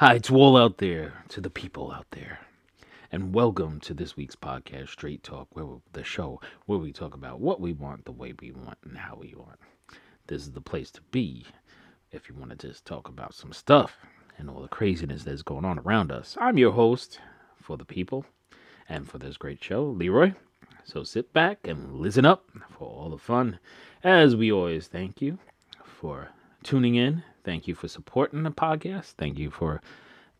[0.00, 2.38] Hi, it's all out there, to the people out there,
[3.12, 7.38] and welcome to this week's podcast, Straight Talk, where the show where we talk about
[7.38, 9.58] what we want, the way we want, and how we want.
[10.26, 11.44] This is the place to be
[12.12, 13.98] if you want to just talk about some stuff
[14.38, 16.34] and all the craziness that's going on around us.
[16.40, 17.20] I'm your host
[17.60, 18.24] for the people
[18.88, 20.32] and for this great show, Leroy.
[20.82, 23.58] So sit back and listen up for all the fun.
[24.02, 25.38] As we always thank you
[25.84, 26.30] for
[26.62, 27.22] tuning in.
[27.44, 29.14] Thank you for supporting the podcast.
[29.16, 29.80] Thank you for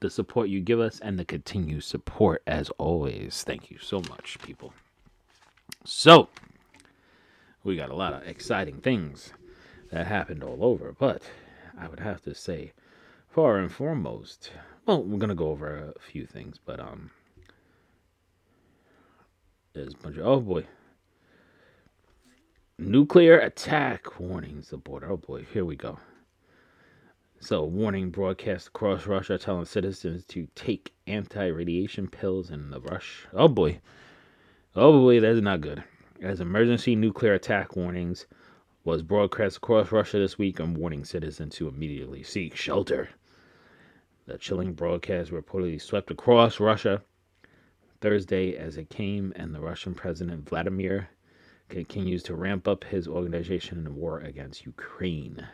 [0.00, 3.42] the support you give us and the continued support as always.
[3.42, 4.72] Thank you so much, people.
[5.84, 6.28] So,
[7.64, 9.32] we got a lot of exciting things
[9.90, 11.22] that happened all over, but
[11.78, 12.72] I would have to say,
[13.28, 14.50] far and foremost,
[14.86, 17.10] well, we're gonna go over a few things, but um,
[19.72, 20.64] there's a bunch of oh boy,
[22.78, 25.10] nuclear attack warnings the border.
[25.10, 25.98] Oh boy, here we go.
[27.42, 33.26] So, warning broadcast across Russia telling citizens to take anti radiation pills in the rush.
[33.32, 33.80] Oh boy.
[34.76, 35.82] Oh boy, that's not good.
[36.20, 38.26] As emergency nuclear attack warnings
[38.84, 43.08] was broadcast across Russia this week and warning citizens to immediately seek shelter.
[44.26, 47.02] The chilling broadcast reportedly swept across Russia
[48.02, 51.08] Thursday as it came, and the Russian President Vladimir
[51.70, 55.46] continues to ramp up his organization in the war against Ukraine.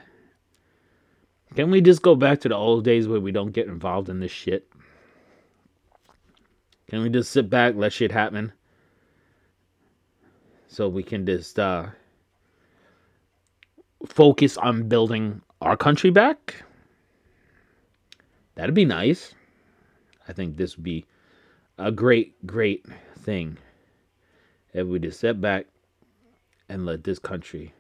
[1.54, 4.20] Can we just go back to the old days where we don't get involved in
[4.20, 4.68] this shit?
[6.88, 8.52] Can we just sit back, let shit happen?
[10.68, 11.86] So we can just uh,
[14.06, 16.62] focus on building our country back?
[18.54, 19.34] That'd be nice.
[20.28, 21.06] I think this would be
[21.78, 22.84] a great, great
[23.20, 23.58] thing
[24.72, 25.66] if we just step back
[26.68, 27.72] and let this country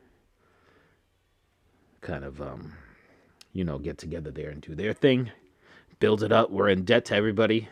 [2.00, 2.72] kind of um,
[3.56, 5.30] you know, get together there and do their thing,
[5.98, 6.50] build it up.
[6.50, 7.68] We're in debt to everybody.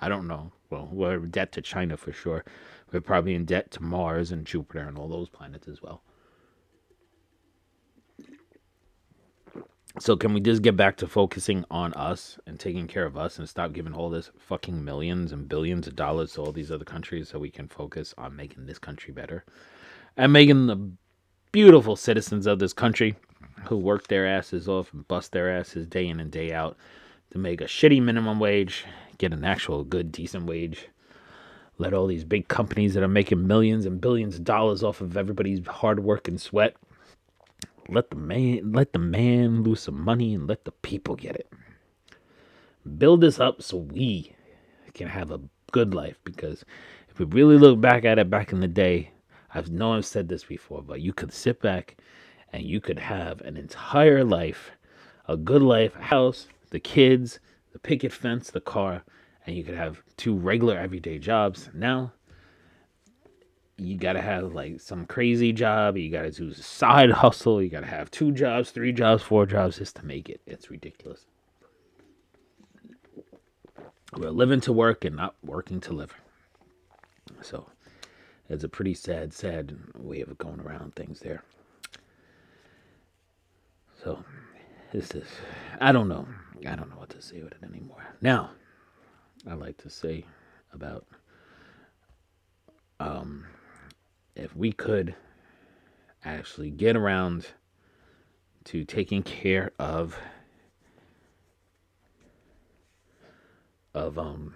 [0.00, 0.52] I don't know.
[0.70, 2.44] Well, we're in debt to China for sure.
[2.92, 6.02] We're probably in debt to Mars and Jupiter and all those planets as well.
[9.98, 13.40] So can we just get back to focusing on us and taking care of us
[13.40, 16.84] and stop giving all this fucking millions and billions of dollars to all these other
[16.84, 19.44] countries so we can focus on making this country better
[20.16, 20.92] and making the
[21.50, 23.16] beautiful citizens of this country
[23.66, 26.76] who work their asses off and bust their asses day in and day out
[27.30, 28.84] to make a shitty minimum wage,
[29.18, 30.88] get an actual good, decent wage.
[31.78, 35.16] Let all these big companies that are making millions and billions of dollars off of
[35.16, 36.76] everybody's hard work and sweat.
[37.88, 41.50] Let the man let the man lose some money and let the people get it.
[42.98, 44.34] Build this up so we
[44.94, 45.40] can have a
[45.72, 46.64] good life because
[47.08, 49.10] if we really look back at it back in the day,
[49.54, 51.96] I've know I've said this before, but you could sit back
[52.52, 54.72] and you could have an entire life,
[55.28, 57.38] a good life, a house, the kids,
[57.72, 59.04] the picket fence, the car,
[59.46, 61.68] and you could have two regular everyday jobs.
[61.72, 62.12] Now,
[63.76, 67.86] you gotta have like some crazy job, you gotta do a side hustle, you gotta
[67.86, 70.40] have two jobs, three jobs, four jobs just to make it.
[70.46, 71.26] It's ridiculous.
[74.16, 76.14] We're living to work and not working to live.
[77.42, 77.66] So
[78.48, 81.44] it's a pretty sad, sad way of going around things there.
[84.02, 84.24] So
[84.92, 85.26] this is
[85.80, 86.26] I don't know.
[86.66, 88.06] I don't know what to say with it anymore.
[88.20, 88.50] Now,
[89.48, 90.24] I like to say
[90.72, 91.06] about
[92.98, 93.44] um
[94.36, 95.14] if we could
[96.24, 97.48] actually get around
[98.64, 100.18] to taking care of
[103.94, 104.54] of um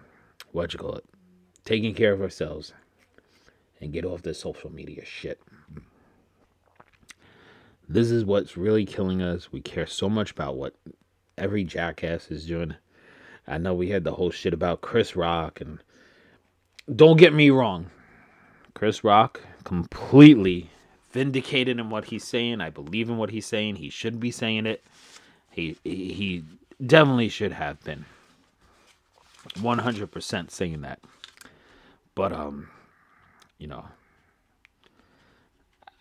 [0.52, 1.04] what you call it
[1.64, 2.72] taking care of ourselves
[3.80, 5.40] and get off this social media shit
[7.88, 9.52] this is what's really killing us.
[9.52, 10.74] We care so much about what
[11.36, 12.74] every jackass is doing.
[13.46, 15.80] I know we had the whole shit about Chris Rock, and
[16.94, 17.90] don't get me wrong,
[18.74, 20.70] Chris Rock completely
[21.12, 22.60] vindicated in what he's saying.
[22.60, 23.76] I believe in what he's saying.
[23.76, 24.82] He should be saying it.
[25.50, 26.44] He he
[26.84, 28.04] definitely should have been
[29.56, 31.00] 100% saying that.
[32.14, 32.68] But um,
[33.58, 33.84] you know,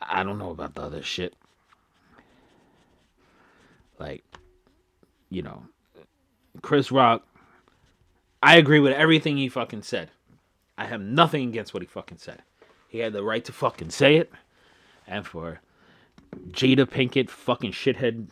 [0.02, 1.36] I don't know about the other shit.
[4.00, 4.24] Like,
[5.30, 5.64] you know,
[6.62, 7.26] Chris Rock,
[8.42, 10.12] I agree with everything he fucking said.
[10.78, 12.42] I have nothing against what he fucking said.
[12.88, 14.32] He had the right to fucking say it.
[15.08, 15.62] And for
[16.52, 18.28] Jada Pinkett, fucking shithead,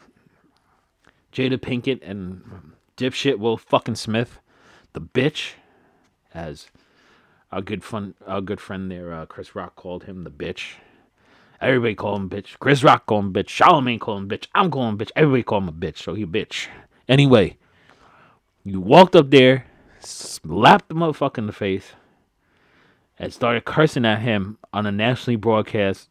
[1.32, 4.40] Jada Pinkett and dipshit Will fucking Smith,
[4.94, 5.54] the bitch,
[6.34, 6.68] as
[7.52, 10.76] our good fun, our good friend there, uh, Chris Rock called him the bitch.
[11.62, 12.58] Everybody call him bitch.
[12.60, 13.48] Chris Rock call him bitch.
[13.48, 14.48] Charlamagne call him bitch.
[14.56, 15.12] I'm calling bitch.
[15.16, 15.98] Everybody call him a bitch.
[15.98, 16.68] So he bitch.
[17.08, 17.58] Anyway,
[18.64, 19.66] You walked up there,
[20.00, 21.94] slapped the motherfucker in the face,
[23.18, 26.10] and started cursing at him on a nationally broadcast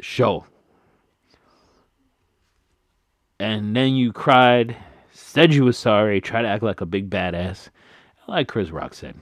[0.00, 0.46] show.
[3.38, 4.76] And then you cried,
[5.12, 7.68] said you were sorry, tried to act like a big badass.
[8.26, 9.16] Like Chris Rock said,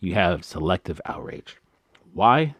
[0.00, 1.58] you have selective outrage.
[2.14, 2.54] Why?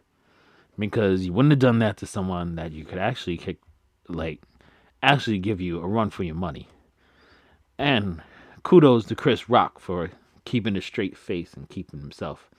[0.91, 3.59] Because you wouldn't have done that to someone that you could actually kick,
[4.09, 4.43] like,
[5.03, 6.69] actually give you a run for your money.
[7.79, 8.21] And
[8.65, 10.11] kudos to Chris Rock for
[10.45, 12.51] keeping a straight face and keeping himself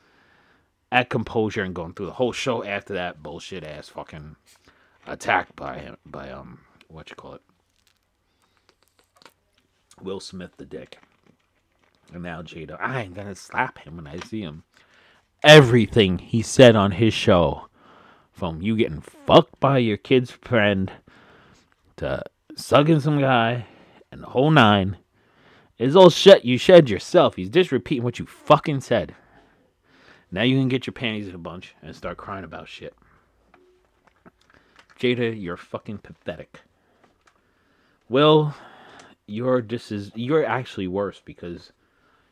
[0.91, 4.35] at composure and going through the whole show after that bullshit ass fucking
[5.05, 7.41] attack by him by um what you call it
[10.01, 10.99] Will Smith the dick.
[12.13, 14.63] And now Jada, I ain't gonna slap him when I see him.
[15.43, 17.67] Everything he said on his show,
[18.33, 20.91] from you getting fucked by your kid's friend
[21.97, 22.23] to
[22.55, 23.67] sucking some guy
[24.11, 24.97] and the whole nine,
[25.77, 27.35] is all shit you shed yourself.
[27.35, 29.15] He's just repeating what you fucking said.
[30.31, 32.95] Now you can get your panties in a bunch and start crying about shit.
[34.99, 36.61] Jada, you're fucking pathetic.
[38.09, 38.55] Well,
[39.27, 41.71] you're just as you're actually worse because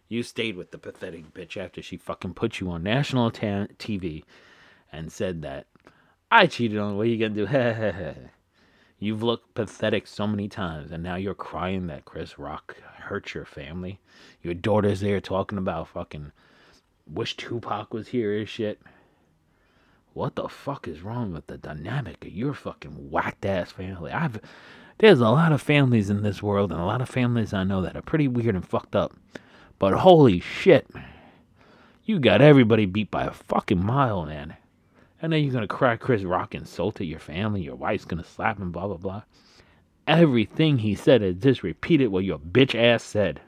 [0.08, 4.24] you stayed with the pathetic bitch after she fucking put you on national ta- TV
[4.92, 5.68] and said that
[6.34, 6.96] I cheated on.
[6.96, 8.16] What are you gonna do?
[9.00, 13.46] You've looked pathetic so many times, and now you're crying that Chris Rock hurt your
[13.46, 14.00] family.
[14.42, 16.32] Your daughter's there talking about fucking
[17.06, 18.80] wish Tupac was here and shit.
[20.14, 24.12] What the fuck is wrong with the dynamic of your fucking whacked ass family?
[24.12, 24.40] I've
[25.00, 27.82] there's a lot of families in this world and a lot of families I know
[27.82, 29.14] that are pretty weird and fucked up.
[29.80, 30.88] But holy shit.
[32.06, 34.58] You got everybody beat by a fucking mile, man.
[35.22, 38.72] And then you're gonna cry Chris Rock insulted your family, your wife's gonna slap him,
[38.72, 39.24] blah blah blah.
[40.08, 43.40] Everything he said is just repeated what your bitch ass said.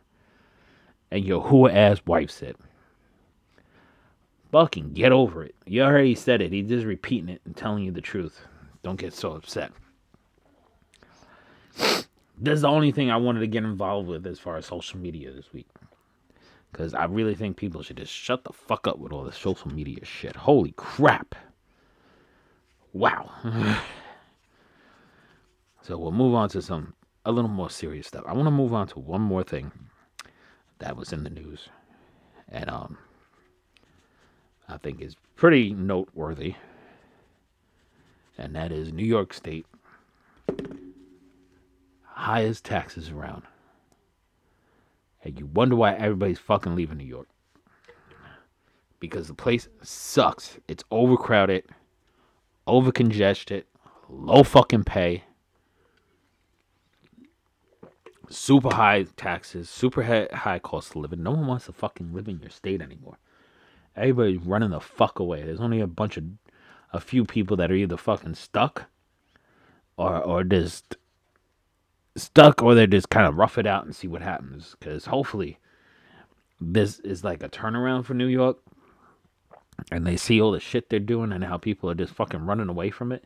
[1.09, 2.55] And your who ass wife said.
[4.51, 5.55] Fucking get over it.
[5.65, 6.51] You already said it.
[6.51, 8.45] He's just repeating it and telling you the truth.
[8.83, 9.71] Don't get so upset.
[11.75, 14.99] This is the only thing I wanted to get involved with as far as social
[14.99, 15.67] media this week.
[16.71, 19.71] Because I really think people should just shut the fuck up with all this social
[19.71, 20.35] media shit.
[20.35, 21.35] Holy crap.
[22.93, 23.29] Wow.
[25.81, 26.93] so we'll move on to some,
[27.25, 28.23] a little more serious stuff.
[28.27, 29.71] I want to move on to one more thing
[30.79, 31.69] that was in the news.
[32.49, 32.97] And, um,
[34.69, 36.55] I think is pretty noteworthy,
[38.37, 39.65] and that is New York State
[42.05, 43.43] highest taxes around.
[45.23, 47.27] And you wonder why everybody's fucking leaving New York.
[48.99, 50.57] Because the place sucks.
[50.67, 51.65] It's overcrowded,
[52.67, 53.63] overcongested,
[54.09, 55.23] low fucking pay,
[58.29, 61.23] super high taxes, super high cost of living.
[61.23, 63.17] No one wants to fucking live in your state anymore.
[63.95, 65.43] Everybody's running the fuck away.
[65.43, 66.23] There's only a bunch of
[66.91, 68.85] a few people that are either fucking stuck
[69.97, 70.95] or or just
[72.15, 75.57] stuck or they just kind of rough it out and see what happens cuz hopefully
[76.61, 78.59] this is like a turnaround for New York
[79.91, 82.69] and they see all the shit they're doing and how people are just fucking running
[82.69, 83.25] away from it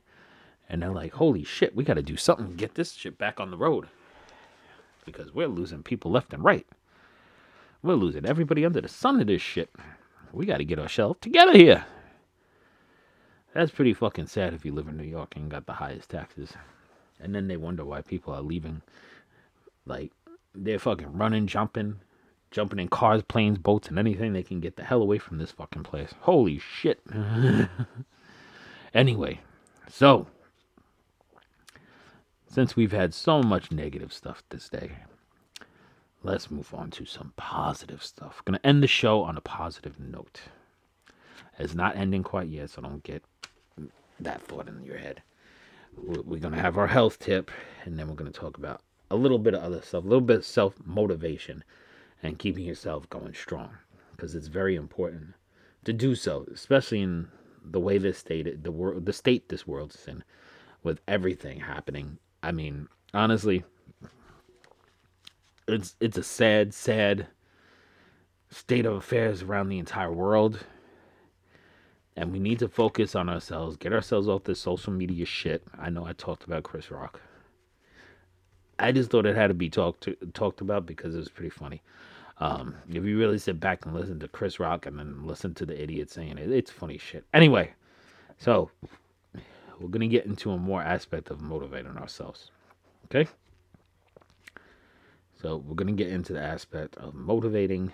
[0.70, 3.40] and they're like holy shit we got to do something to get this shit back
[3.40, 3.88] on the road
[5.06, 6.68] because we're losing people left and right
[7.84, 9.70] we're losing everybody under the sun of this shit
[10.34, 11.86] we got to get ourselves together here.
[13.54, 16.54] That's pretty fucking sad if you live in New York and got the highest taxes.
[17.20, 18.82] And then they wonder why people are leaving.
[19.86, 20.12] Like,
[20.54, 22.00] they're fucking running, jumping,
[22.52, 25.52] jumping in cars, planes, boats, and anything they can get the hell away from this
[25.52, 26.14] fucking place.
[26.22, 27.02] Holy shit.
[28.94, 29.40] anyway,
[29.90, 30.28] so,
[32.48, 34.92] since we've had so much negative stuff this day,
[36.24, 38.42] let's move on to some positive stuff.
[38.46, 40.42] Gonna end the show on a positive note.
[41.60, 43.24] It's not ending quite yet, so don't get
[44.20, 45.22] that thought in your head.
[45.96, 47.52] We're gonna have our health tip,
[47.86, 50.38] and then we're gonna talk about a little bit of other stuff, a little bit
[50.38, 51.64] of self motivation,
[52.24, 53.78] and keeping yourself going strong,
[54.12, 55.34] because it's very important
[55.86, 57.28] to do so, especially in
[57.64, 60.24] the way this state, the world, the state this world's in,
[60.84, 62.18] with everything happening.
[62.42, 63.64] I mean, honestly,
[65.68, 67.28] it's it's a sad, sad
[68.50, 70.66] state of affairs around the entire world.
[72.16, 75.62] And we need to focus on ourselves, get ourselves off this social media shit.
[75.78, 77.22] I know I talked about Chris Rock.
[78.80, 81.50] I just thought it had to be talked to, talked about because it was pretty
[81.50, 81.82] funny.
[82.40, 85.66] Um, if you really sit back and listen to Chris Rock and then listen to
[85.66, 87.26] the idiot saying it, it's funny shit.
[87.34, 87.74] Anyway,
[88.38, 88.70] so
[89.80, 92.52] we're gonna get into a more aspect of motivating ourselves.
[93.06, 93.28] Okay.
[95.42, 97.92] So we're gonna get into the aspect of motivating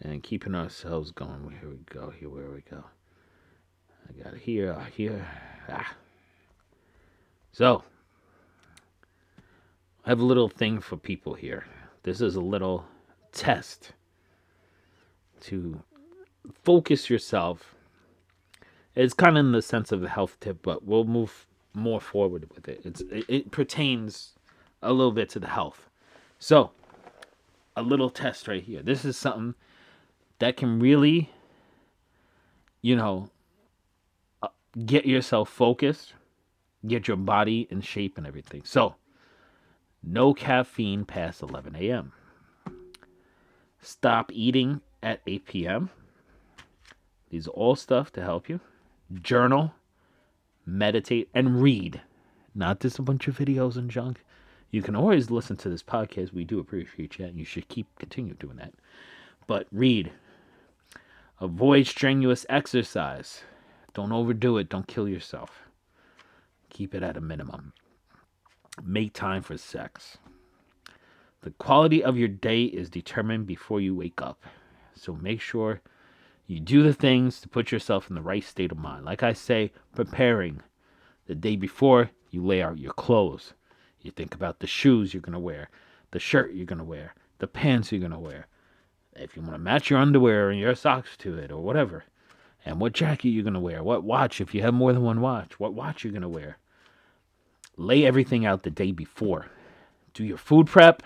[0.00, 1.56] and keeping ourselves going.
[1.60, 2.10] Here we go.
[2.10, 2.84] Here, where we go.
[4.08, 5.26] I got it here, here.
[5.68, 5.94] Ah.
[7.52, 7.84] So
[10.08, 11.66] I have a little thing for people here.
[12.02, 12.86] This is a little
[13.30, 13.92] test
[15.42, 15.82] to
[16.64, 17.74] focus yourself.
[18.94, 22.48] It's kind of in the sense of a health tip, but we'll move more forward
[22.54, 22.80] with it.
[22.86, 24.32] It's it, it pertains
[24.80, 25.90] a little bit to the health.
[26.38, 26.70] So,
[27.76, 28.80] a little test right here.
[28.80, 29.56] This is something
[30.38, 31.30] that can really,
[32.80, 33.28] you know,
[34.42, 34.48] uh,
[34.86, 36.14] get yourself focused,
[36.86, 38.62] get your body in shape and everything.
[38.64, 38.94] So,
[40.02, 42.12] no caffeine past 11 a.m.
[43.80, 45.90] Stop eating at 8 p.m.
[47.30, 48.60] These are all stuff to help you.
[49.22, 49.72] Journal,
[50.66, 52.00] meditate, and read.
[52.54, 54.24] Not just a bunch of videos and junk.
[54.70, 56.32] You can always listen to this podcast.
[56.32, 58.74] We do appreciate you, and you should keep continue doing that.
[59.46, 60.12] But read.
[61.40, 63.42] Avoid strenuous exercise.
[63.94, 64.68] Don't overdo it.
[64.68, 65.68] Don't kill yourself.
[66.68, 67.72] Keep it at a minimum.
[68.84, 70.18] Make time for sex.
[71.42, 74.42] The quality of your day is determined before you wake up.
[74.94, 75.80] So make sure
[76.46, 79.04] you do the things to put yourself in the right state of mind.
[79.04, 80.62] Like I say, preparing.
[81.26, 83.52] The day before, you lay out your clothes.
[84.00, 85.68] You think about the shoes you're going to wear,
[86.10, 88.46] the shirt you're going to wear, the pants you're going to wear.
[89.14, 92.04] If you want to match your underwear and your socks to it or whatever.
[92.64, 95.20] And what jacket you're going to wear, what watch, if you have more than one
[95.20, 96.58] watch, what watch you're going to wear.
[97.78, 99.46] Lay everything out the day before.
[100.12, 101.04] Do your food prep.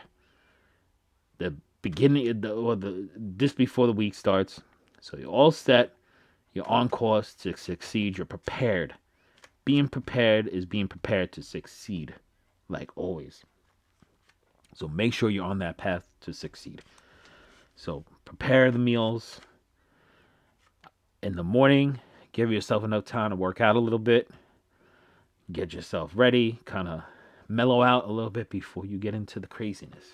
[1.37, 4.61] The beginning the, or the just before the week starts.
[5.01, 5.95] So you're all set.
[6.55, 8.17] You're on course to succeed.
[8.17, 8.95] You're prepared.
[9.67, 12.15] Being prepared is being prepared to succeed,
[12.69, 13.45] like always.
[14.75, 16.83] So make sure you're on that path to succeed.
[17.77, 19.41] So prepare the meals
[21.23, 22.01] in the morning.
[22.33, 24.31] Give yourself enough time to work out a little bit.
[25.51, 26.61] Get yourself ready.
[26.65, 27.03] Kind of
[27.49, 30.05] mellow out a little bit before you get into the craziness.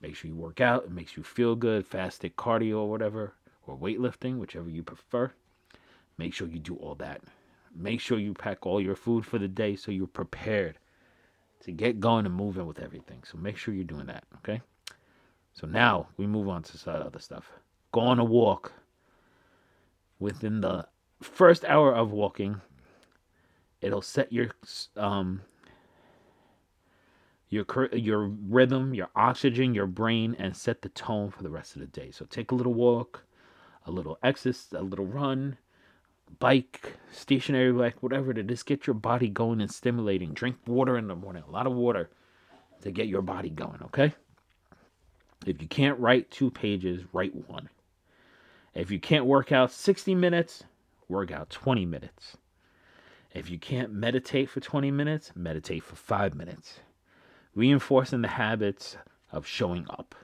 [0.00, 0.84] Make sure you work out.
[0.84, 1.86] It makes you feel good.
[1.86, 3.34] Fasted cardio or whatever,
[3.66, 5.32] or weightlifting, whichever you prefer.
[6.16, 7.22] Make sure you do all that.
[7.74, 10.78] Make sure you pack all your food for the day so you're prepared
[11.60, 13.22] to get going and moving with everything.
[13.30, 14.60] So make sure you're doing that, okay?
[15.52, 17.50] So now we move on to some other stuff.
[17.92, 18.72] Go on a walk.
[20.20, 20.86] Within the
[21.20, 22.60] first hour of walking,
[23.80, 24.48] it'll set your
[24.96, 25.42] um,
[27.48, 31.80] your your rhythm, your oxygen, your brain, and set the tone for the rest of
[31.80, 32.10] the day.
[32.10, 33.24] So take a little walk,
[33.86, 35.56] a little exercise, a little run,
[36.38, 40.32] bike, stationary bike, whatever to just get your body going and stimulating.
[40.34, 42.10] Drink water in the morning, a lot of water
[42.82, 43.80] to get your body going.
[43.84, 44.12] Okay.
[45.46, 47.68] If you can't write two pages, write one.
[48.74, 50.64] If you can't work out 60 minutes,
[51.08, 52.36] work out 20 minutes.
[53.34, 56.80] If you can't meditate for 20 minutes, meditate for five minutes
[57.58, 58.96] reinforcing the habits
[59.32, 60.14] of showing up.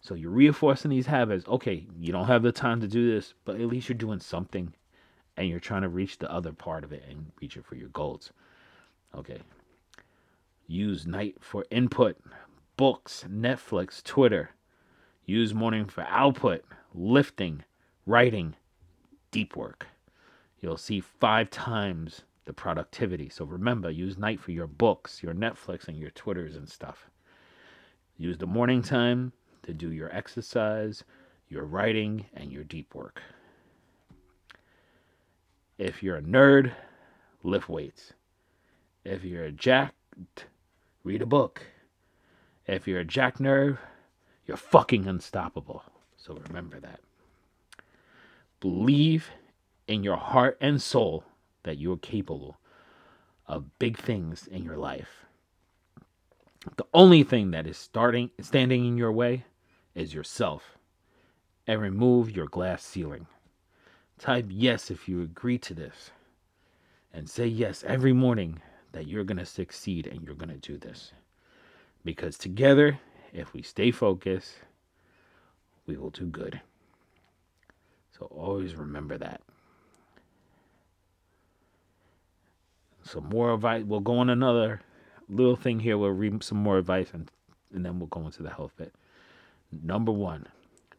[0.00, 1.46] So you're reinforcing these habits.
[1.46, 4.74] Okay, you don't have the time to do this, but at least you're doing something
[5.36, 7.88] and you're trying to reach the other part of it and reach it for your
[7.90, 8.32] goals.
[9.14, 9.38] Okay.
[10.66, 12.16] Use night for input,
[12.76, 14.50] books, Netflix, Twitter.
[15.24, 17.62] Use morning for output, lifting,
[18.06, 18.56] writing,
[19.30, 19.86] deep work.
[20.60, 23.28] You'll see five times the productivity.
[23.28, 27.10] So remember, use night for your books, your Netflix, and your Twitters and stuff.
[28.16, 31.04] Use the morning time to do your exercise,
[31.48, 33.22] your writing, and your deep work.
[35.76, 36.72] If you're a nerd,
[37.44, 38.12] lift weights.
[39.04, 39.94] If you're a jack,
[41.04, 41.62] read a book.
[42.66, 43.78] If you're a jack nerve,
[44.46, 45.84] you're fucking unstoppable.
[46.16, 47.00] So remember that.
[48.60, 49.30] Believe
[49.88, 51.24] in your heart and soul
[51.64, 52.58] that you're capable
[53.46, 55.24] of big things in your life.
[56.76, 59.44] The only thing that is starting standing in your way
[59.94, 60.76] is yourself.
[61.66, 63.26] And remove your glass ceiling.
[64.18, 66.10] Type yes if you agree to this.
[67.12, 68.60] And say yes every morning
[68.92, 71.12] that you're going to succeed and you're going to do this.
[72.04, 73.00] Because together,
[73.32, 74.54] if we stay focused,
[75.86, 76.60] we will do good.
[78.18, 79.42] So always remember that.
[83.08, 83.84] Some more advice.
[83.84, 84.80] We'll go on another
[85.28, 85.98] little thing here.
[85.98, 87.30] We'll read some more advice and,
[87.74, 88.94] and then we'll go into the health bit.
[89.70, 90.46] Number one,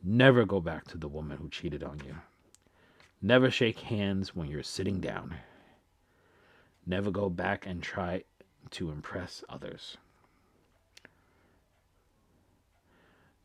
[0.04, 2.16] never go back to the woman who cheated on you.
[3.22, 5.36] Never shake hands when you're sitting down.
[6.86, 8.24] Never go back and try
[8.72, 9.98] to impress others.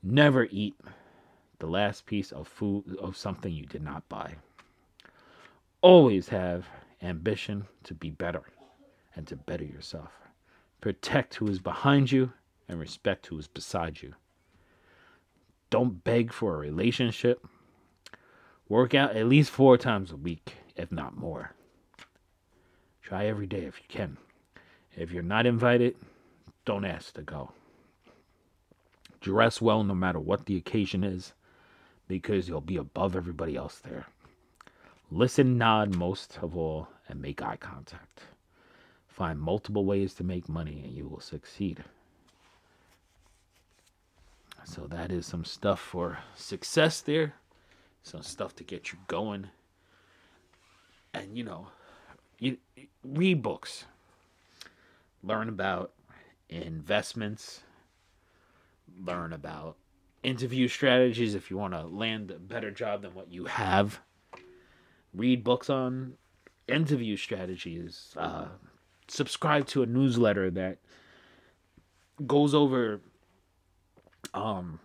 [0.02, 0.74] Never eat
[1.58, 4.34] the last piece of food of something you did not buy.
[5.80, 6.66] Always have
[7.04, 8.42] ambition to be better
[9.14, 10.10] and to better yourself.
[10.80, 12.32] Protect who is behind you
[12.68, 14.14] and respect who is beside you.
[15.70, 17.46] Don't beg for a relationship.
[18.68, 21.52] Work out at least four times a week, if not more.
[23.02, 24.16] Try every day if you can.
[24.96, 25.96] If you're not invited,
[26.64, 27.52] don't ask to go.
[29.20, 31.32] Dress well no matter what the occasion is,
[32.08, 34.06] because you'll be above everybody else there.
[35.10, 38.22] Listen, nod most of all, and make eye contact.
[39.08, 41.84] Find multiple ways to make money, and you will succeed.
[44.64, 47.34] So, that is some stuff for success there,
[48.02, 49.48] some stuff to get you going.
[51.12, 51.68] And, you know,
[52.38, 52.56] you
[53.04, 53.84] read books,
[55.22, 55.92] learn about
[56.48, 57.60] investments,
[58.98, 59.76] learn about
[60.22, 64.00] interview strategies if you want to land a better job than what you have.
[65.12, 66.14] Read books on
[66.68, 68.14] interview strategies.
[68.16, 68.46] Uh,
[69.08, 70.78] subscribe to a newsletter that
[72.26, 73.00] goes over
[74.32, 74.80] um,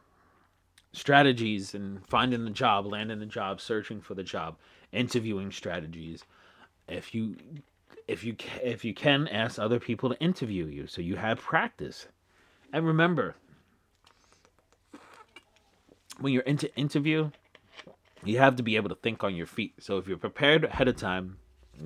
[0.93, 4.57] strategies and finding the job, landing the job, searching for the job,
[4.91, 6.23] interviewing strategies.
[6.87, 7.35] If you
[8.07, 12.07] if you if you can ask other people to interview you so you have practice.
[12.73, 13.35] And remember,
[16.19, 17.31] when you're into interview,
[18.23, 19.73] you have to be able to think on your feet.
[19.79, 21.37] So if you're prepared ahead of time,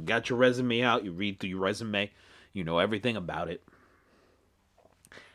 [0.02, 2.12] got your resume out, you read through your resume,
[2.52, 3.64] you know everything about it.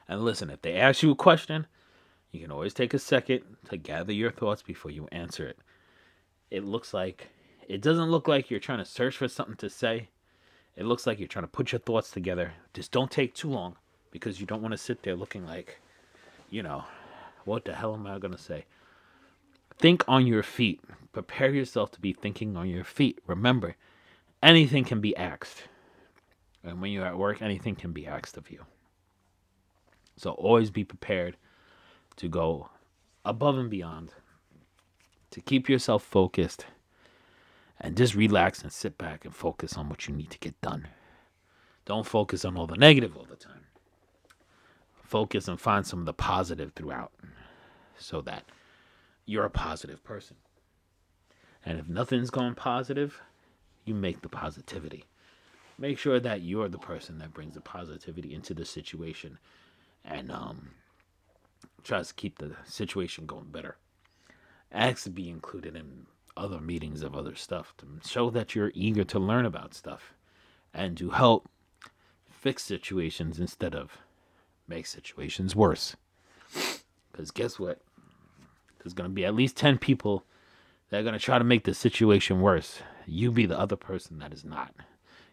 [0.08, 1.66] And listen, if they ask you a question,
[2.30, 5.58] you can always take a second to gather your thoughts before you answer it.
[6.50, 7.28] It looks like
[7.68, 10.08] it doesn't look like you're trying to search for something to say.
[10.76, 12.52] It looks like you're trying to put your thoughts together.
[12.72, 13.76] Just don't take too long
[14.10, 15.80] because you don't want to sit there looking like,
[16.50, 16.84] you know,
[17.44, 18.64] what the hell am I going to say?
[19.78, 20.80] Think on your feet.
[21.12, 23.18] Prepare yourself to be thinking on your feet.
[23.26, 23.76] Remember,
[24.42, 25.64] anything can be asked.
[26.64, 28.64] And when you're at work, anything can be asked of you.
[30.16, 31.36] So always be prepared
[32.16, 32.70] to go
[33.24, 34.14] above and beyond,
[35.30, 36.66] to keep yourself focused,
[37.80, 40.88] and just relax and sit back and focus on what you need to get done.
[41.84, 43.66] Don't focus on all the negative all the time.
[45.02, 47.12] Focus and find some of the positive throughout
[47.96, 48.44] so that
[49.24, 50.36] you're a positive person.
[51.64, 53.22] And if nothing's going positive,
[53.88, 55.04] you make the positivity.
[55.78, 59.38] Make sure that you're the person that brings the positivity into the situation
[60.04, 60.70] and um,
[61.84, 63.76] tries to keep the situation going better.
[64.70, 69.04] Ask to be included in other meetings of other stuff to show that you're eager
[69.04, 70.14] to learn about stuff
[70.72, 71.48] and to help
[72.30, 73.98] fix situations instead of
[74.68, 75.96] make situations worse.
[77.10, 77.80] Because guess what?
[78.78, 80.24] There's going to be at least 10 people
[80.90, 82.80] that are going to try to make the situation worse.
[83.08, 84.74] You be the other person that is not.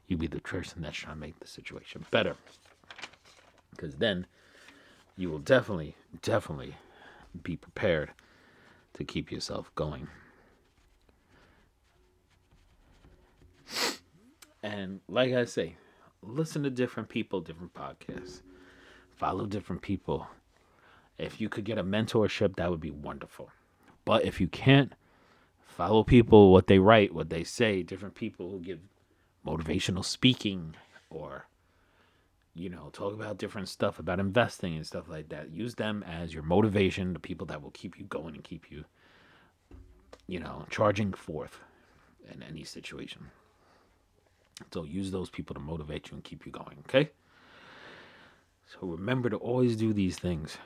[0.07, 2.35] You be the person that's trying to make the situation better.
[3.71, 4.27] Because then
[5.17, 6.75] you will definitely, definitely
[7.43, 8.11] be prepared
[8.93, 10.07] to keep yourself going.
[14.63, 15.75] And like I say,
[16.21, 18.41] listen to different people, different podcasts,
[19.15, 20.27] follow different people.
[21.17, 23.51] If you could get a mentorship, that would be wonderful.
[24.05, 24.93] But if you can't,
[25.75, 28.79] follow people, what they write, what they say, different people who give
[29.45, 30.75] motivational speaking
[31.09, 31.47] or
[32.55, 35.51] you know, talk about different stuff about investing and stuff like that.
[35.51, 38.85] Use them as your motivation, the people that will keep you going and keep you,
[40.25, 41.59] you know, charging forth
[42.31, 43.29] in any situation.
[44.73, 47.11] So use those people to motivate you and keep you going, okay?
[48.67, 50.57] So remember to always do these things.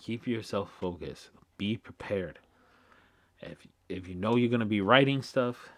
[0.00, 1.30] Keep yourself focused.
[1.58, 2.38] Be prepared.
[3.40, 5.68] If if you know you're going to be writing stuff,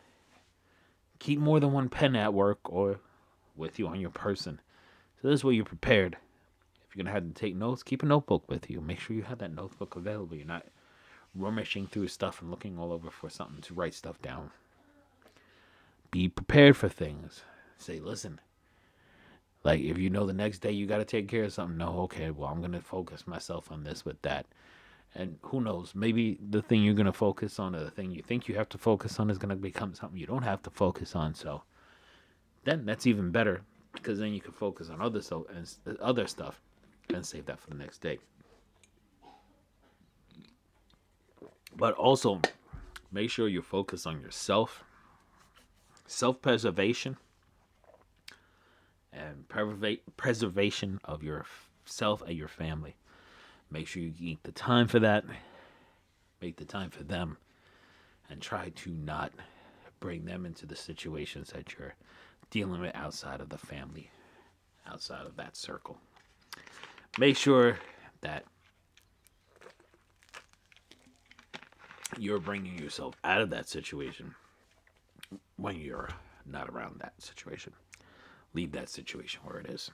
[1.18, 3.00] keep more than one pen at work or
[3.56, 4.60] with you on your person
[5.20, 6.16] so this way you're prepared.
[6.88, 8.80] If you're gonna have to take notes, keep a notebook with you.
[8.80, 10.36] Make sure you have that notebook available.
[10.36, 10.66] You're not
[11.34, 14.50] rummaging through stuff and looking all over for something to write stuff down.
[16.10, 17.44] Be prepared for things.
[17.78, 18.40] Say, listen.
[19.62, 22.30] Like if you know the next day you gotta take care of something, no, okay,
[22.30, 24.46] well I'm gonna focus myself on this with that.
[25.14, 28.46] And who knows, maybe the thing you're gonna focus on or the thing you think
[28.46, 31.34] you have to focus on is gonna become something you don't have to focus on.
[31.34, 31.62] So
[32.64, 36.60] then that's even better because then you can focus on other so and other stuff
[37.12, 38.18] and save that for the next day.
[41.76, 42.40] But also
[43.10, 44.84] make sure you focus on yourself,
[46.06, 47.16] self-preservation,
[49.12, 49.44] and
[50.16, 52.94] preservation of yourself and your family.
[53.70, 55.24] Make sure you eat the time for that.
[56.42, 57.38] Make the time for them.
[58.28, 59.32] And try to not
[59.98, 61.94] bring them into the situations that you're
[62.50, 64.10] dealing with outside of the family,
[64.86, 65.98] outside of that circle.
[67.18, 67.78] Make sure
[68.20, 68.44] that
[72.18, 74.34] you're bringing yourself out of that situation
[75.56, 76.10] when you're
[76.46, 77.72] not around that situation.
[78.54, 79.90] Leave that situation where it is.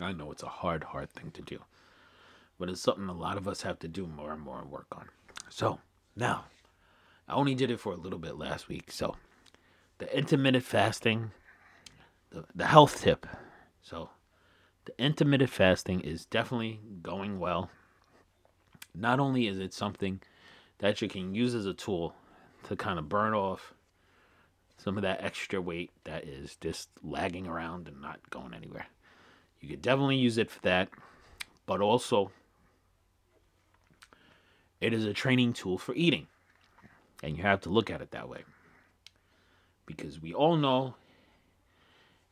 [0.00, 1.60] I know it's a hard, hard thing to do,
[2.58, 4.86] but it's something a lot of us have to do more and more and work
[4.92, 5.08] on.
[5.48, 5.80] So,
[6.14, 6.44] now,
[7.28, 8.90] I only did it for a little bit last week.
[8.90, 9.16] So,
[9.98, 11.30] the intermittent fasting,
[12.30, 13.26] the, the health tip.
[13.82, 14.10] So,
[14.84, 17.70] the intermittent fasting is definitely going well.
[18.94, 20.20] Not only is it something
[20.78, 22.14] that you can use as a tool
[22.64, 23.74] to kind of burn off
[24.76, 28.86] some of that extra weight that is just lagging around and not going anywhere.
[29.60, 30.88] You could definitely use it for that,
[31.64, 32.30] but also
[34.80, 36.26] it is a training tool for eating.
[37.22, 38.44] And you have to look at it that way.
[39.86, 40.94] Because we all know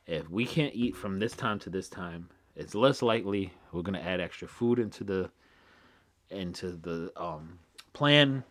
[0.06, 3.98] if we can't eat from this time to this time, it's less likely we're going
[3.98, 5.30] to add extra food into the
[6.30, 7.58] into the um,
[7.92, 8.44] plan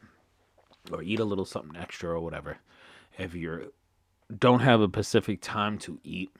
[0.91, 2.57] or eat a little something extra or whatever.
[3.17, 3.71] If you
[4.37, 6.31] don't have a specific time to eat,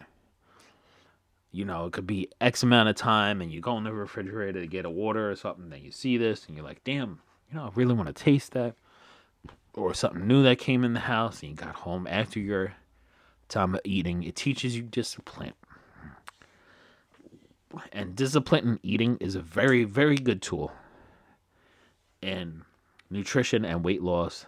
[1.52, 4.62] you know, it could be X amount of time and you go in the refrigerator
[4.62, 7.20] to get a water or something, then you see this and you're like, damn,
[7.54, 8.76] you know, I really want to taste that.
[9.76, 12.76] Or something new that came in the house and you got home after your
[13.50, 14.24] time of eating.
[14.24, 15.54] It teaches you discipline.
[17.92, 20.72] And discipline in eating is a very, very good tool
[22.22, 22.64] in
[23.10, 24.46] nutrition and weight loss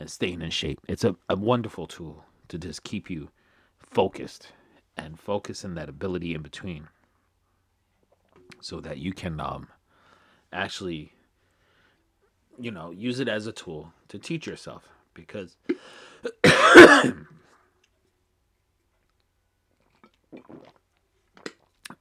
[0.00, 0.80] and staying in shape.
[0.88, 3.30] It's a, a wonderful tool to just keep you
[3.78, 4.48] focused
[4.96, 6.88] and focus in that ability in between
[8.60, 9.68] so that you can um,
[10.52, 11.12] actually
[12.58, 15.56] you know use it as a tool to teach yourself because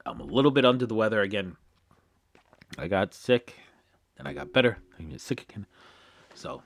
[0.06, 1.58] I'm a little bit under the weather again.
[2.78, 3.56] I got sick,
[4.18, 4.78] then I got better.
[5.00, 5.66] I get sick again.
[6.34, 6.62] So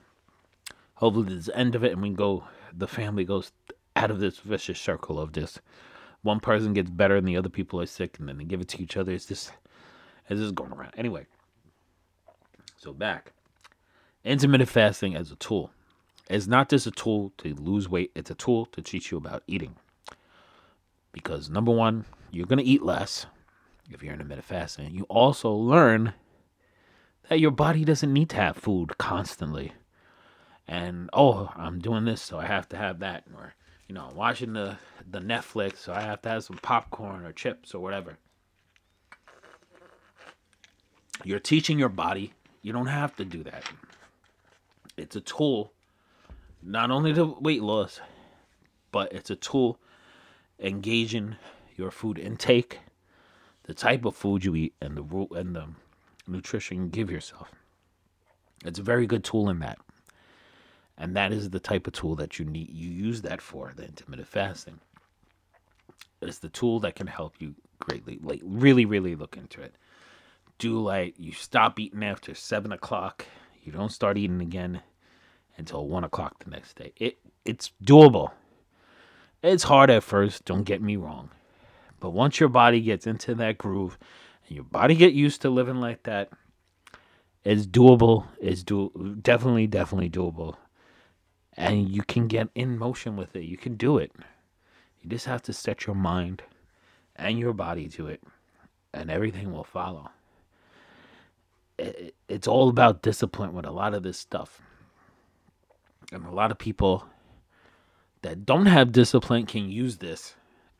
[0.94, 3.52] hopefully this end of it and we go the family goes
[3.96, 5.60] out of this vicious circle of just
[6.22, 8.68] one person gets better and the other people are sick and then they give it
[8.68, 9.12] to each other.
[9.12, 9.52] It's just
[10.28, 10.92] it's just going around.
[10.96, 11.26] Anyway.
[12.76, 13.32] So back.
[14.24, 15.70] Intermittent fasting as a tool.
[16.30, 19.42] It's not just a tool to lose weight, it's a tool to teach you about
[19.46, 19.76] eating.
[21.12, 23.26] Because number one, you're gonna eat less
[23.90, 24.94] if you're intermittent fasting.
[24.94, 26.14] You also learn
[27.28, 29.72] that your body doesn't need to have food constantly.
[30.68, 33.24] And oh, I'm doing this, so I have to have that.
[33.34, 33.54] Or
[33.88, 34.78] you know, I'm watching the
[35.10, 38.16] the Netflix, so I have to have some popcorn or chips or whatever.
[41.24, 42.32] You're teaching your body.
[42.62, 43.64] You don't have to do that.
[44.96, 45.72] It's a tool,
[46.62, 48.00] not only to weight loss,
[48.90, 49.78] but it's a tool
[50.60, 51.36] engaging
[51.76, 52.80] your food intake,
[53.64, 55.68] the type of food you eat, and the and the
[56.26, 57.50] nutrition you give yourself.
[58.64, 59.78] It's a very good tool in that.
[60.98, 63.84] And that is the type of tool that you need you use that for, the
[63.84, 64.78] intermittent fasting.
[66.20, 68.18] It's the tool that can help you greatly.
[68.22, 69.74] Like really, really look into it.
[70.58, 73.26] Do like you stop eating after seven o'clock.
[73.62, 74.82] You don't start eating again
[75.56, 76.92] until one o'clock the next day.
[76.96, 78.32] It it's doable.
[79.42, 81.30] It's hard at first, don't get me wrong.
[81.98, 83.98] But once your body gets into that groove
[84.46, 86.30] and your body get used to living like that,
[87.44, 88.26] it's doable.
[88.40, 90.56] It's do definitely, definitely doable
[91.56, 93.44] and you can get in motion with it.
[93.44, 94.12] You can do it.
[95.00, 96.42] You just have to set your mind
[97.16, 98.22] and your body to it,
[98.94, 100.10] and everything will follow.
[101.78, 104.60] It's all about discipline with a lot of this stuff.
[106.12, 107.06] And a lot of people
[108.22, 110.34] that don't have discipline can use this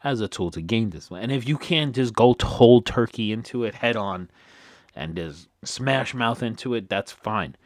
[0.05, 1.23] as a tool to gain discipline.
[1.23, 4.31] And if you can't just go whole turkey into it head on
[4.95, 7.57] and just smash mouth into it, that's fine.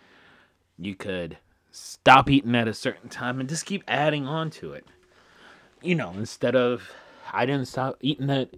[0.79, 1.39] You could
[1.71, 4.87] stop eating at a certain time and just keep adding on to it.
[5.83, 6.91] You know, instead of
[7.33, 8.55] I didn't stop eating at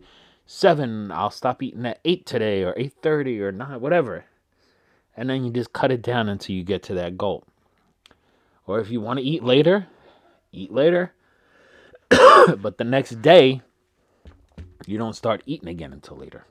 [0.47, 4.25] seven, I'll stop eating at eight today or eight thirty or nine, whatever.
[5.19, 7.45] And then you just cut it down until you get to that goal.
[8.67, 9.89] Or if you want to eat later,
[10.53, 11.13] eat later.
[12.11, 13.63] but the next day,
[14.87, 16.45] you don't start eating again until later.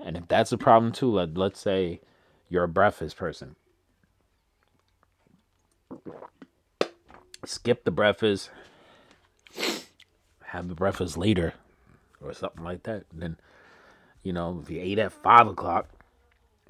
[0.00, 2.00] And if that's a problem too, let, let's say
[2.48, 3.56] you're a breakfast person
[7.46, 8.50] skip the breakfast,
[10.44, 11.54] have the breakfast later,
[12.20, 13.04] or something like that.
[13.12, 13.36] And then,
[14.22, 15.88] you know, if you ate at five o'clock,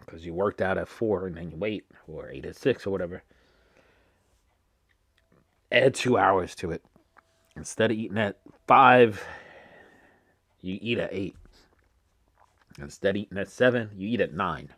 [0.01, 2.91] because you worked out at four and then you wait, or eight at six or
[2.91, 3.23] whatever.
[5.73, 6.85] Add two hours to it.
[7.57, 9.25] Instead of eating at five,
[10.61, 11.37] you eat at eight.
[12.79, 14.71] Instead of eating at seven, you eat at nine.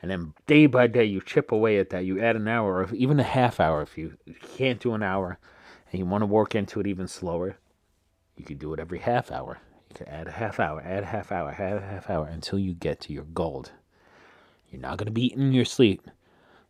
[0.00, 2.04] And then day by day, you chip away at that.
[2.04, 3.82] You add an hour, or even a half hour.
[3.82, 4.16] If you,
[4.56, 5.38] can't do an hour
[5.90, 7.56] and you want to work into it even slower,
[8.36, 9.58] you could do it every half hour.
[9.90, 12.58] You could add a half hour, add a half hour, add a half hour until
[12.58, 13.72] you get to your gold.
[14.70, 16.08] You're not going to be in your sleep.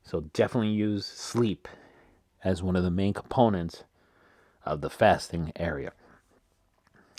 [0.02, 1.68] So definitely use sleep
[2.44, 3.84] as one of the main components
[4.64, 5.92] of the fasting area.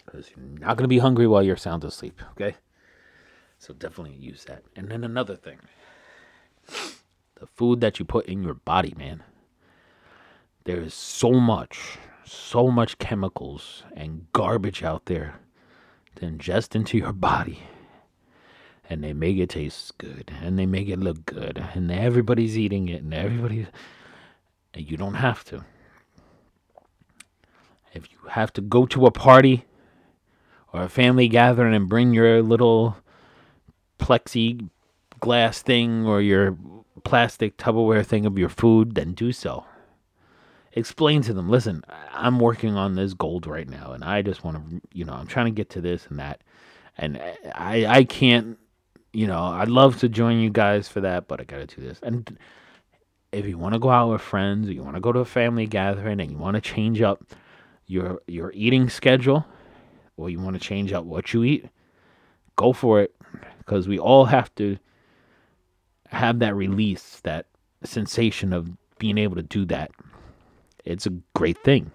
[0.06, 2.56] Because you're not going to be hungry while you're sound asleep, okay?
[3.58, 4.64] So definitely use that.
[4.76, 5.60] And then another thing
[7.36, 9.24] the food that you put in your body, man.
[10.66, 15.40] There is so much, so much chemicals and garbage out there
[16.16, 17.64] to ingest into your body.
[18.90, 21.64] And they make it taste good and they make it look good.
[21.74, 23.68] And everybody's eating it and everybody's.
[24.74, 25.64] And you don't have to.
[27.94, 29.66] If you have to go to a party
[30.74, 32.98] or a family gathering and bring your little
[34.00, 36.58] plexiglass thing or your
[37.04, 39.66] plastic Tupperware thing of your food, then do so.
[40.74, 44.58] Explain to them, listen, I'm working on this gold right now, and I just want
[44.58, 46.42] to, you know, I'm trying to get to this and that,
[46.98, 47.20] and
[47.56, 48.60] I, I can't,
[49.14, 52.00] you know, I'd love to join you guys for that, but I gotta do this.
[52.04, 52.38] And
[53.32, 55.26] if you want to go out with friends, or you want to go to a
[55.26, 57.24] family gathering, and you want to change up
[57.88, 59.46] your your eating schedule,
[60.18, 61.68] or you want to change up what you eat,
[62.56, 63.16] go for it,
[63.60, 64.78] because we all have to
[66.08, 67.46] have that release, that
[67.84, 69.92] sensation of being able to do that.
[70.86, 71.92] It's a great thing.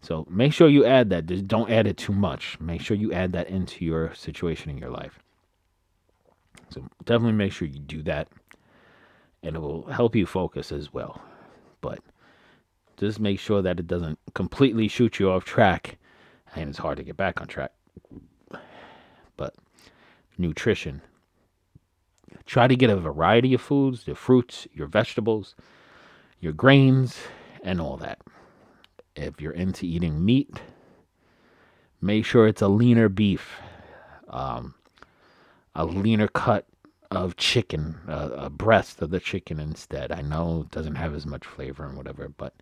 [0.00, 1.26] So make sure you add that.
[1.26, 2.60] Just don't add it too much.
[2.60, 5.18] Make sure you add that into your situation in your life.
[6.70, 8.28] So definitely make sure you do that.
[9.42, 11.22] And it will help you focus as well.
[11.80, 12.00] But
[12.96, 15.98] just make sure that it doesn't completely shoot you off track.
[16.56, 17.72] And it's hard to get back on track.
[19.36, 19.54] But
[20.36, 21.02] nutrition
[22.48, 25.54] Try to get a variety of foods, your fruits, your vegetables,
[26.40, 27.18] your grains,
[27.62, 28.20] and all that.
[29.14, 30.50] If you're into eating meat,
[32.00, 33.60] make sure it's a leaner beef,
[34.30, 34.74] um,
[35.78, 36.66] a leaner cut
[37.12, 40.10] of chicken, a, a breast of the chicken instead.
[40.10, 42.52] I know it doesn't have as much flavor and whatever, but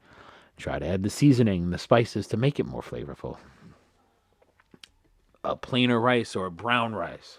[0.59, 3.38] try to add the seasoning, the spices to make it more flavorful.
[5.42, 7.38] A plainer rice or a brown rice.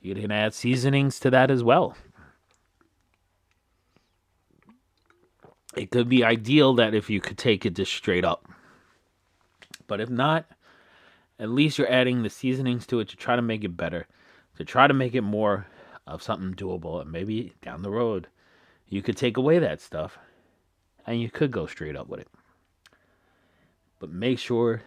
[0.00, 1.94] You can add seasonings to that as well.
[5.76, 8.48] It could be ideal that if you could take it just straight up.
[9.86, 10.46] But if not,
[11.38, 14.06] at least you're adding the seasonings to it to try to make it better,
[14.56, 15.66] to try to make it more
[16.06, 17.00] of something doable.
[17.00, 18.28] And maybe down the road,
[18.88, 20.18] you could take away that stuff
[21.06, 22.28] and you could go straight up with it.
[23.98, 24.82] But make sure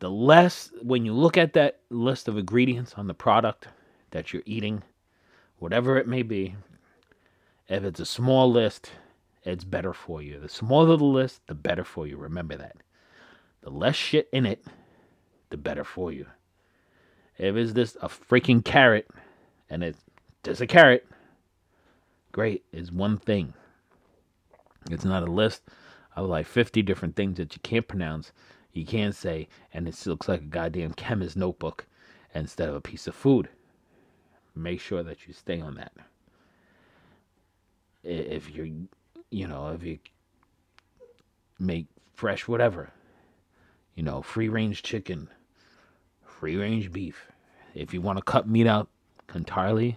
[0.00, 3.68] the less when you look at that list of ingredients on the product
[4.10, 4.82] that you're eating,
[5.58, 6.56] whatever it may be,
[7.68, 8.90] if it's a small list,
[9.44, 10.38] it's better for you.
[10.40, 12.16] The smaller the list, the better for you.
[12.16, 12.76] Remember that.
[13.62, 14.64] The less shit in it,
[15.50, 16.26] the better for you.
[17.38, 19.08] If it's just a freaking carrot
[19.70, 20.00] and it's
[20.42, 21.06] just a carrot,
[22.30, 23.54] great, it's one thing.
[24.90, 25.62] It's not a list
[26.16, 28.32] of like 50 different things that you can't pronounce
[28.72, 31.86] you can't say, and it looks like a goddamn chemist notebook
[32.34, 33.48] instead of a piece of food.
[34.54, 35.92] Make sure that you stay on that.
[38.02, 38.68] If you're,
[39.30, 39.98] you know, if you
[41.58, 42.90] make fresh whatever,
[43.94, 45.28] you know, free range chicken,
[46.42, 47.28] free range beef.
[47.72, 48.88] If you want to cut meat out
[49.32, 49.96] entirely,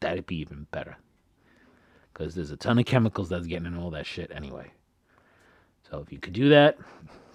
[0.00, 0.96] that'd be even better.
[2.10, 4.70] Because there's a ton of chemicals that's getting in all that shit anyway.
[5.90, 6.78] So if you could do that,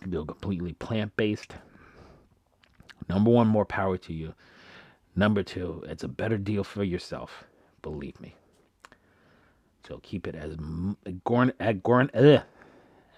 [0.02, 1.54] can be completely plant based.
[3.08, 4.34] Number one, more power to you.
[5.16, 7.44] Number two, it's a better deal for yourself.
[7.84, 8.34] Believe me.
[9.88, 10.58] So keep it as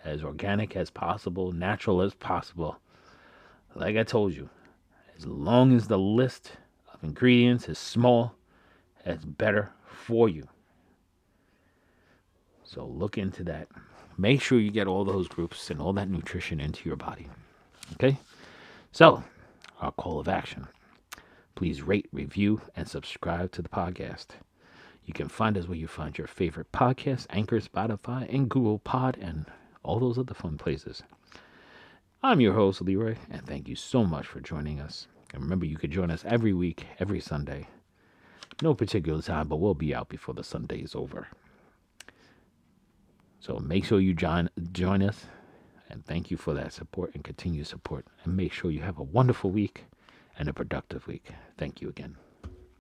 [0.04, 2.82] as organic as possible, natural as possible.
[3.76, 4.50] Like I told you,
[5.20, 6.54] as long as the list
[6.94, 8.36] of ingredients is small,
[9.06, 10.48] it's better for you.
[12.64, 13.68] So look into that.
[14.18, 17.28] Make sure you get all those groups and all that nutrition into your body.
[17.96, 18.18] Okay?
[18.94, 19.22] So,
[19.82, 20.68] our call of action.
[21.54, 24.28] Please rate, review, and subscribe to the podcast.
[25.04, 29.18] You can find us where you find your favorite podcasts, Anchor, Spotify, and Google Pod,
[29.20, 29.48] and
[29.84, 31.04] all those other fun places.
[32.24, 35.08] I'm your host, Leroy, and thank you so much for joining us.
[35.34, 37.68] And remember, you can join us every week, every Sunday,
[38.62, 41.28] No particular time, but we'll be out before the Sunday is over.
[43.40, 45.28] So make sure you join join us
[45.90, 48.06] and thank you for that support and continued support.
[48.24, 49.86] And make sure you have a wonderful week
[50.38, 51.32] and a productive week.
[51.58, 52.18] Thank you again.